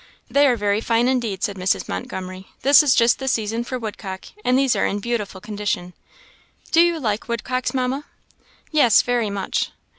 [0.31, 1.87] "They are very fine, indeed," said Mrs.
[1.87, 5.93] Montgomery; "this is just the season for woodcock, and these are in beautiful condition."
[6.71, 8.05] "Do you like woodcocks, Mamma?"
[8.71, 9.69] "Yes, very much."